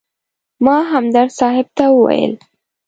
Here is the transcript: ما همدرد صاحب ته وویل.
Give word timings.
ما 0.63 0.77
همدرد 0.91 1.29
صاحب 1.37 1.67
ته 1.77 1.85
وویل. 1.91 2.33